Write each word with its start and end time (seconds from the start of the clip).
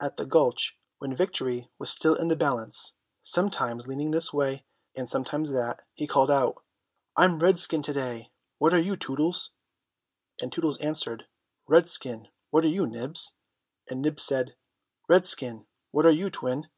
At 0.00 0.16
the 0.16 0.24
Gulch, 0.24 0.78
when 0.96 1.14
victory 1.14 1.68
was 1.78 1.90
still 1.90 2.14
in 2.14 2.28
the 2.28 2.36
balance, 2.36 2.94
sometimes 3.22 3.86
leaning 3.86 4.12
this 4.12 4.32
way 4.32 4.64
and 4.96 5.06
sometimes 5.06 5.50
that, 5.50 5.82
he 5.92 6.06
called 6.06 6.30
out, 6.30 6.64
"I'm 7.18 7.38
redskin 7.38 7.82
to 7.82 7.92
day; 7.92 8.30
what 8.56 8.72
are 8.72 8.80
you, 8.80 8.96
Tootles?" 8.96 9.50
And 10.40 10.50
Tootles 10.50 10.78
answered, 10.80 11.26
"Redskin; 11.66 12.28
what 12.48 12.64
are 12.64 12.68
you, 12.68 12.86
Nibs?" 12.86 13.34
and 13.90 14.00
Nibs 14.00 14.22
said, 14.22 14.56
"Redskin; 15.06 15.66
what 15.90 16.06
are 16.06 16.12
you 16.12 16.30
Twin?" 16.30 16.68